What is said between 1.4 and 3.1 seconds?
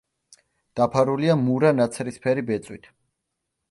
მურა ნაცრისფერი ბეწვით.